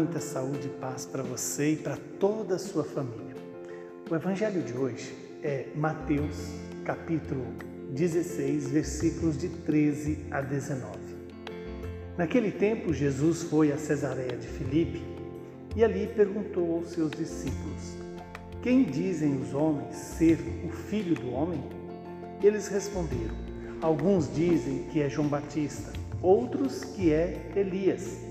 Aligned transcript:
muita 0.00 0.18
saúde 0.18 0.66
e 0.66 0.80
paz 0.80 1.04
para 1.04 1.22
você 1.22 1.72
e 1.72 1.76
para 1.76 1.98
toda 2.18 2.54
a 2.54 2.58
sua 2.58 2.82
família. 2.82 3.36
O 4.10 4.14
evangelho 4.14 4.62
de 4.62 4.72
hoje 4.72 5.14
é 5.42 5.66
Mateus, 5.74 6.54
capítulo 6.86 7.44
16, 7.90 8.70
versículos 8.70 9.36
de 9.36 9.50
13 9.50 10.24
a 10.30 10.40
19. 10.40 10.86
Naquele 12.16 12.50
tempo, 12.50 12.94
Jesus 12.94 13.42
foi 13.42 13.72
a 13.72 13.76
Cesareia 13.76 14.38
de 14.38 14.46
Filipe 14.46 15.02
e 15.76 15.84
ali 15.84 16.06
perguntou 16.06 16.78
aos 16.78 16.92
seus 16.92 17.10
discípulos: 17.10 17.98
Quem 18.62 18.84
dizem 18.84 19.38
os 19.38 19.52
homens 19.52 19.96
ser 19.96 20.38
o 20.64 20.70
filho 20.70 21.14
do 21.14 21.30
homem? 21.30 21.62
Eles 22.42 22.68
responderam: 22.68 23.36
Alguns 23.82 24.34
dizem 24.34 24.84
que 24.84 25.02
é 25.02 25.10
João 25.10 25.28
Batista, 25.28 25.92
outros 26.22 26.84
que 26.84 27.12
é 27.12 27.52
Elias, 27.54 28.30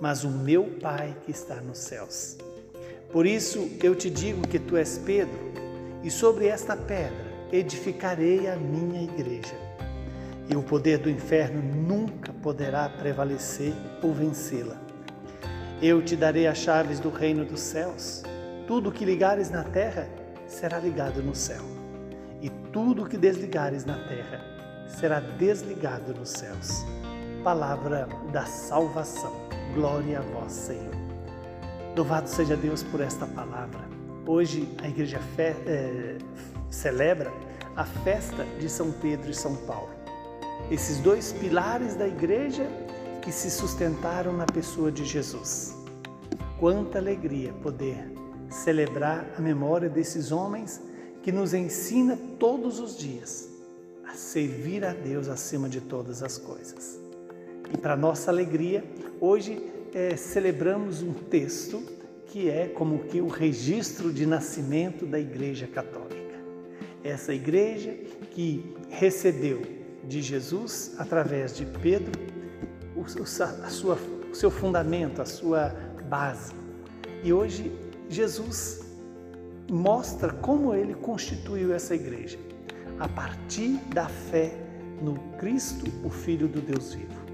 mas 0.00 0.24
o 0.24 0.30
meu 0.30 0.64
Pai 0.80 1.16
que 1.24 1.30
está 1.30 1.56
nos 1.56 1.78
céus. 1.78 2.36
Por 3.10 3.26
isso 3.26 3.70
eu 3.82 3.94
te 3.94 4.10
digo 4.10 4.46
que 4.46 4.58
tu 4.58 4.76
és 4.76 4.98
Pedro, 4.98 5.38
e 6.02 6.10
sobre 6.10 6.46
esta 6.46 6.76
pedra 6.76 7.26
edificarei 7.52 8.48
a 8.48 8.56
minha 8.56 9.02
igreja. 9.02 9.54
E 10.48 10.54
o 10.54 10.62
poder 10.62 10.98
do 10.98 11.10
inferno 11.10 11.60
nunca 11.60 12.32
poderá 12.32 12.88
prevalecer 12.88 13.72
ou 14.02 14.12
vencê-la. 14.12 14.76
Eu 15.82 16.02
te 16.02 16.14
darei 16.14 16.46
as 16.46 16.58
chaves 16.58 17.00
do 17.00 17.10
reino 17.10 17.44
dos 17.44 17.60
céus. 17.60 18.22
Tudo 18.66 18.92
que 18.92 19.04
ligares 19.04 19.50
na 19.50 19.64
terra 19.64 20.08
será 20.46 20.78
ligado 20.78 21.22
no 21.22 21.34
céu, 21.34 21.62
e 22.40 22.48
tudo 22.72 23.06
que 23.06 23.16
desligares 23.16 23.84
na 23.84 23.98
terra 24.06 24.40
será 24.88 25.20
desligado 25.20 26.14
nos 26.14 26.30
céus. 26.30 26.84
Palavra 27.46 28.08
da 28.32 28.44
salvação. 28.44 29.32
Glória 29.72 30.18
a 30.18 30.22
vós, 30.22 30.50
Senhor. 30.50 30.92
Louvado 31.96 32.28
seja 32.28 32.56
Deus 32.56 32.82
por 32.82 33.00
esta 33.00 33.24
palavra. 33.24 33.88
Hoje 34.26 34.68
a 34.82 34.88
igreja 34.88 35.20
fe, 35.36 35.54
é, 35.64 36.18
celebra 36.68 37.32
a 37.76 37.84
festa 37.84 38.44
de 38.58 38.68
São 38.68 38.90
Pedro 38.90 39.30
e 39.30 39.32
São 39.32 39.54
Paulo. 39.58 39.90
Esses 40.72 40.98
dois 40.98 41.32
pilares 41.34 41.94
da 41.94 42.08
igreja 42.08 42.66
que 43.22 43.30
se 43.30 43.48
sustentaram 43.48 44.32
na 44.32 44.46
pessoa 44.46 44.90
de 44.90 45.04
Jesus. 45.04 45.72
Quanta 46.58 46.98
alegria 46.98 47.52
poder 47.62 48.12
celebrar 48.50 49.24
a 49.38 49.40
memória 49.40 49.88
desses 49.88 50.32
homens 50.32 50.82
que 51.22 51.30
nos 51.30 51.54
ensina 51.54 52.18
todos 52.40 52.80
os 52.80 52.98
dias 52.98 53.48
a 54.04 54.14
servir 54.14 54.84
a 54.84 54.92
Deus 54.92 55.28
acima 55.28 55.68
de 55.68 55.80
todas 55.80 56.24
as 56.24 56.38
coisas. 56.38 57.05
E 57.72 57.76
para 57.76 57.96
nossa 57.96 58.30
alegria, 58.30 58.84
hoje 59.20 59.60
é, 59.94 60.16
celebramos 60.16 61.02
um 61.02 61.12
texto 61.12 61.82
que 62.26 62.50
é 62.50 62.68
como 62.68 63.04
que 63.04 63.20
o 63.20 63.28
registro 63.28 64.12
de 64.12 64.26
nascimento 64.26 65.06
da 65.06 65.18
Igreja 65.18 65.66
Católica. 65.66 66.16
Essa 67.02 67.32
igreja 67.32 67.96
que 68.32 68.74
recebeu 68.90 69.62
de 70.04 70.20
Jesus, 70.20 70.94
através 70.98 71.56
de 71.56 71.64
Pedro, 71.64 72.12
o, 72.94 73.02
a 73.22 73.70
sua, 73.70 73.98
o 74.30 74.34
seu 74.34 74.50
fundamento, 74.50 75.22
a 75.22 75.24
sua 75.24 75.74
base. 76.08 76.52
E 77.22 77.32
hoje 77.32 77.72
Jesus 78.08 78.84
mostra 79.70 80.32
como 80.32 80.74
ele 80.74 80.94
constituiu 80.94 81.72
essa 81.74 81.94
igreja, 81.94 82.38
a 82.98 83.08
partir 83.08 83.78
da 83.92 84.08
fé 84.08 84.52
no 85.02 85.14
Cristo, 85.38 85.86
o 86.04 86.10
Filho 86.10 86.48
do 86.48 86.60
Deus 86.60 86.94
vivo. 86.94 87.25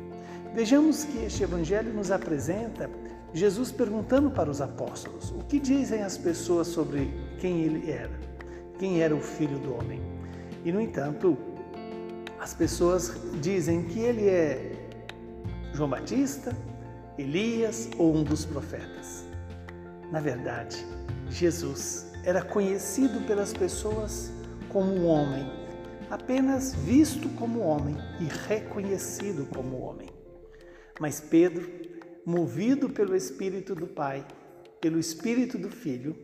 Vejamos 0.55 1.05
que 1.05 1.25
este 1.25 1.45
evangelho 1.45 1.95
nos 1.95 2.11
apresenta 2.11 2.91
Jesus 3.33 3.73
perguntando 3.73 4.31
para 4.31 4.51
os 4.51 4.61
apóstolos: 4.61 5.31
o 5.31 5.39
que 5.45 5.59
dizem 5.59 6.03
as 6.03 6.19
pessoas 6.19 6.67
sobre 6.67 7.11
quem 7.39 7.63
ele 7.63 7.91
era? 7.91 8.21
Quem 8.79 9.01
era 9.01 9.17
o 9.17 9.21
filho 9.21 9.59
do 9.59 9.75
homem? 9.75 10.03
E 10.63 10.71
no 10.71 10.79
entanto, 10.79 11.39
as 12.39 12.53
pessoas 12.53 13.15
dizem 13.41 13.85
que 13.85 14.01
ele 14.01 14.29
é 14.29 14.73
João 15.73 15.89
Batista, 15.89 16.55
Elias 17.17 17.89
ou 17.97 18.15
um 18.15 18.23
dos 18.23 18.45
profetas. 18.45 19.25
Na 20.11 20.21
verdade, 20.21 20.85
Jesus 21.31 22.13
era 22.25 22.43
conhecido 22.43 23.27
pelas 23.27 23.55
pessoas 23.55 24.31
como 24.69 24.93
um 24.93 25.07
homem, 25.07 25.51
apenas 26.11 26.75
visto 26.75 27.31
como 27.31 27.61
homem 27.61 27.97
e 28.21 28.25
reconhecido 28.47 29.47
como 29.47 29.81
homem. 29.81 30.22
Mas 31.03 31.19
Pedro, 31.19 31.69
movido 32.25 32.89
pelo 32.89 33.17
Espírito 33.17 33.75
do 33.75 33.89
Pai, 33.89 34.25
pelo 34.81 35.01
Espírito 35.01 35.59
do 35.59 35.69
Filho, 35.69 36.15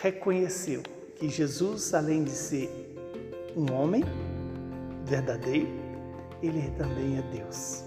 reconheceu 0.00 0.80
que 1.16 1.28
Jesus, 1.28 1.92
além 1.92 2.22
de 2.22 2.30
ser 2.30 2.70
um 3.56 3.72
homem 3.72 4.04
verdadeiro, 5.04 5.66
ele 6.40 6.70
também 6.78 7.18
é 7.18 7.36
Deus. 7.36 7.82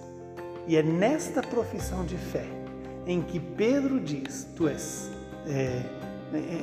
E 0.67 0.75
é 0.75 0.83
nesta 0.83 1.41
profissão 1.41 2.03
de 2.03 2.17
fé 2.17 2.45
em 3.07 3.21
que 3.21 3.39
Pedro 3.39 3.97
diz: 3.97 4.45
Tu 4.57 4.67
és, 4.67 5.09
é, 5.47 5.83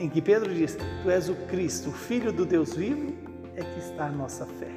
em 0.03 0.09
que 0.11 0.21
Pedro 0.21 0.53
diz: 0.53 0.77
Tu 1.03 1.09
és 1.09 1.31
o 1.31 1.35
Cristo, 1.47 1.89
o 1.89 1.93
Filho 1.93 2.31
do 2.31 2.45
Deus 2.45 2.75
vivo, 2.75 3.15
é 3.57 3.63
que 3.63 3.79
está 3.79 4.05
a 4.05 4.13
nossa 4.13 4.45
fé. 4.45 4.71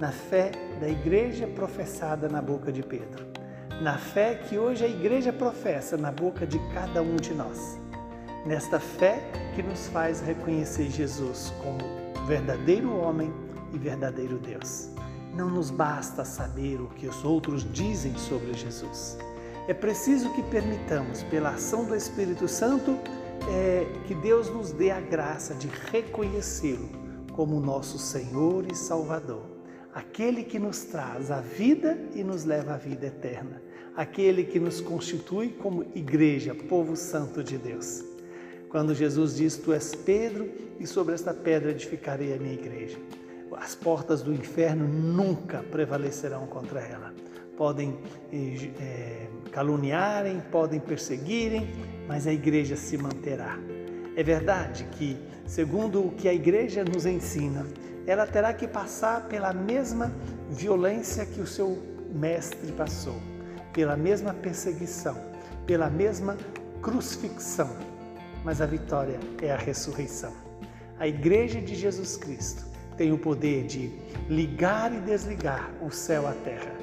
Na 0.00 0.10
fé 0.10 0.50
da 0.80 0.88
igreja 0.88 1.46
professada 1.46 2.28
na 2.28 2.42
boca 2.42 2.72
de 2.72 2.82
Pedro. 2.82 3.37
Na 3.80 3.96
fé 3.96 4.34
que 4.34 4.58
hoje 4.58 4.84
a 4.84 4.88
igreja 4.88 5.32
professa 5.32 5.96
na 5.96 6.10
boca 6.10 6.44
de 6.44 6.58
cada 6.74 7.00
um 7.00 7.14
de 7.14 7.32
nós. 7.32 7.78
Nesta 8.44 8.80
fé 8.80 9.22
que 9.54 9.62
nos 9.62 9.86
faz 9.88 10.20
reconhecer 10.20 10.90
Jesus 10.90 11.52
como 11.62 12.26
verdadeiro 12.26 12.92
homem 12.96 13.32
e 13.72 13.78
verdadeiro 13.78 14.36
Deus. 14.38 14.88
Não 15.32 15.48
nos 15.48 15.70
basta 15.70 16.24
saber 16.24 16.80
o 16.80 16.88
que 16.88 17.06
os 17.06 17.24
outros 17.24 17.64
dizem 17.72 18.16
sobre 18.18 18.52
Jesus. 18.54 19.16
É 19.68 19.74
preciso 19.74 20.32
que 20.32 20.42
permitamos, 20.44 21.22
pela 21.24 21.50
ação 21.50 21.84
do 21.84 21.94
Espírito 21.94 22.48
Santo, 22.48 22.98
é, 23.48 23.86
que 24.06 24.14
Deus 24.14 24.50
nos 24.50 24.72
dê 24.72 24.90
a 24.90 25.00
graça 25.00 25.54
de 25.54 25.68
reconhecê-lo 25.92 26.88
como 27.32 27.60
nosso 27.60 27.98
Senhor 27.98 28.66
e 28.68 28.74
Salvador, 28.74 29.44
aquele 29.94 30.42
que 30.42 30.58
nos 30.58 30.80
traz 30.84 31.30
a 31.30 31.40
vida 31.40 31.96
e 32.14 32.24
nos 32.24 32.44
leva 32.44 32.74
à 32.74 32.76
vida 32.76 33.06
eterna, 33.06 33.62
aquele 33.98 34.44
que 34.44 34.58
nos 34.58 34.80
constitui 34.80 35.50
como 35.50 35.84
igreja, 35.94 36.54
povo 36.54 36.96
santo 36.96 37.44
de 37.44 37.58
Deus. 37.58 38.02
Quando 38.70 38.94
Jesus 38.94 39.36
diz: 39.36 39.58
Tu 39.58 39.74
és 39.74 39.94
Pedro, 39.94 40.48
e 40.80 40.86
sobre 40.86 41.14
esta 41.14 41.34
pedra 41.34 41.72
edificarei 41.72 42.32
a 42.32 42.38
minha 42.38 42.54
igreja 42.54 42.98
as 43.60 43.74
portas 43.74 44.22
do 44.22 44.32
inferno 44.32 44.86
nunca 44.86 45.62
prevalecerão 45.62 46.46
contra 46.46 46.80
ela. 46.80 47.12
Podem 47.56 47.98
é, 48.32 49.26
caluniarem, 49.50 50.40
podem 50.52 50.78
perseguirem, 50.78 51.68
mas 52.06 52.26
a 52.26 52.32
igreja 52.32 52.76
se 52.76 52.96
manterá. 52.96 53.58
É 54.16 54.22
verdade 54.22 54.86
que, 54.92 55.16
segundo 55.44 56.06
o 56.06 56.12
que 56.12 56.28
a 56.28 56.34
igreja 56.34 56.84
nos 56.84 57.04
ensina, 57.04 57.66
ela 58.06 58.26
terá 58.26 58.52
que 58.52 58.66
passar 58.66 59.26
pela 59.28 59.52
mesma 59.52 60.12
violência 60.48 61.26
que 61.26 61.40
o 61.40 61.46
seu 61.46 61.78
mestre 62.14 62.72
passou, 62.72 63.20
pela 63.78 63.96
mesma 63.96 64.34
perseguição, 64.34 65.16
pela 65.64 65.88
mesma 65.88 66.36
crucifixão. 66.82 67.70
Mas 68.42 68.60
a 68.60 68.66
vitória 68.66 69.20
é 69.40 69.52
a 69.52 69.56
ressurreição. 69.56 70.32
A 70.98 71.06
igreja 71.06 71.60
de 71.60 71.76
Jesus 71.76 72.16
Cristo 72.16 72.66
tem 72.96 73.12
o 73.12 73.18
poder 73.18 73.66
de 73.66 73.92
ligar 74.28 74.92
e 74.92 74.98
desligar 75.02 75.70
o 75.80 75.92
céu 75.92 76.26
à 76.26 76.32
terra. 76.32 76.74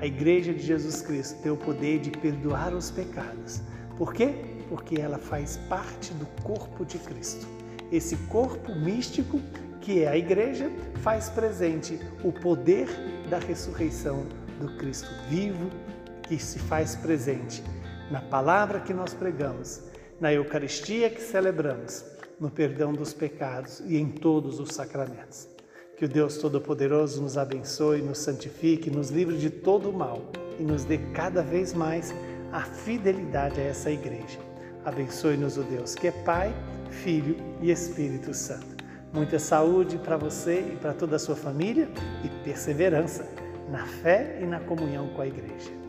A 0.00 0.06
Igreja 0.06 0.54
de 0.54 0.60
Jesus 0.60 1.02
Cristo 1.02 1.38
tem 1.42 1.52
o 1.52 1.56
poder 1.56 1.98
de 1.98 2.10
perdoar 2.12 2.72
os 2.72 2.90
pecados. 2.90 3.60
Por 3.98 4.14
quê? 4.14 4.32
Porque 4.70 4.98
ela 4.98 5.18
faz 5.18 5.58
parte 5.68 6.14
do 6.14 6.24
corpo 6.42 6.82
de 6.82 6.98
Cristo. 6.98 7.46
Esse 7.92 8.16
corpo 8.28 8.74
místico, 8.74 9.38
que 9.82 10.04
é 10.04 10.08
a 10.08 10.16
Igreja, 10.16 10.70
faz 11.02 11.28
presente 11.28 12.00
o 12.24 12.32
poder 12.32 12.88
da 13.28 13.38
ressurreição 13.38 14.24
do 14.58 14.76
Cristo 14.78 15.08
vivo, 15.28 15.68
que 16.28 16.38
se 16.38 16.58
faz 16.58 16.94
presente 16.94 17.62
na 18.10 18.20
palavra 18.20 18.80
que 18.80 18.94
nós 18.94 19.14
pregamos, 19.14 19.82
na 20.20 20.32
Eucaristia 20.32 21.10
que 21.10 21.20
celebramos, 21.20 22.04
no 22.38 22.50
perdão 22.50 22.92
dos 22.92 23.12
pecados 23.12 23.80
e 23.80 23.96
em 23.96 24.08
todos 24.08 24.60
os 24.60 24.74
sacramentos. 24.74 25.48
Que 25.96 26.04
o 26.04 26.08
Deus 26.08 26.38
Todo-Poderoso 26.38 27.20
nos 27.20 27.36
abençoe, 27.36 28.02
nos 28.02 28.18
santifique, 28.18 28.90
nos 28.90 29.10
livre 29.10 29.36
de 29.36 29.50
todo 29.50 29.90
o 29.90 29.92
mal 29.92 30.22
e 30.58 30.62
nos 30.62 30.84
dê 30.84 30.98
cada 31.12 31.42
vez 31.42 31.72
mais 31.72 32.14
a 32.52 32.60
fidelidade 32.60 33.60
a 33.60 33.64
essa 33.64 33.90
igreja. 33.90 34.38
Abençoe-nos 34.84 35.56
o 35.56 35.62
Deus 35.62 35.94
que 35.94 36.08
é 36.08 36.12
Pai, 36.12 36.54
Filho 36.90 37.36
e 37.60 37.70
Espírito 37.70 38.32
Santo. 38.32 38.78
Muita 39.12 39.38
saúde 39.38 39.98
para 39.98 40.16
você 40.16 40.60
e 40.60 40.76
para 40.76 40.92
toda 40.92 41.16
a 41.16 41.18
sua 41.18 41.34
família 41.34 41.88
e 42.24 42.28
perseverança 42.44 43.26
na 43.70 43.84
fé 43.86 44.38
e 44.40 44.46
na 44.46 44.60
comunhão 44.60 45.08
com 45.08 45.22
a 45.22 45.26
igreja. 45.26 45.87